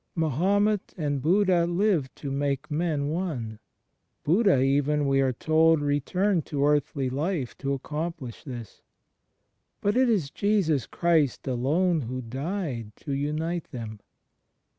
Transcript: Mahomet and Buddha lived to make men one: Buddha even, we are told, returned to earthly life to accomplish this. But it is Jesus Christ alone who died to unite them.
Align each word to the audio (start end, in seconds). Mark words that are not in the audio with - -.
Mahomet 0.15 0.95
and 0.97 1.21
Buddha 1.21 1.67
lived 1.67 2.15
to 2.15 2.31
make 2.31 2.71
men 2.71 3.09
one: 3.09 3.59
Buddha 4.23 4.59
even, 4.59 5.05
we 5.07 5.21
are 5.21 5.31
told, 5.31 5.79
returned 5.79 6.43
to 6.47 6.65
earthly 6.65 7.07
life 7.07 7.55
to 7.59 7.73
accomplish 7.73 8.43
this. 8.43 8.81
But 9.79 9.95
it 9.95 10.09
is 10.09 10.31
Jesus 10.31 10.87
Christ 10.87 11.47
alone 11.47 12.01
who 12.01 12.19
died 12.19 12.93
to 12.95 13.11
unite 13.11 13.65
them. 13.69 13.99